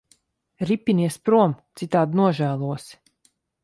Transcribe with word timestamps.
Ripinies 0.69 1.19
prom, 1.29 1.55
citādi 1.83 2.23
nožēlosi. 2.25 3.03